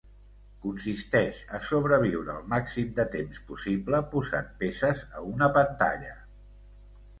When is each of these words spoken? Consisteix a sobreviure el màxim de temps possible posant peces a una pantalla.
Consisteix 0.61 1.41
a 1.57 1.59
sobreviure 1.71 2.37
el 2.37 2.47
màxim 2.55 2.89
de 3.01 3.05
temps 3.17 3.43
possible 3.51 4.01
posant 4.17 4.51
peces 4.65 5.07
a 5.21 5.25
una 5.37 5.53
pantalla. 5.61 6.19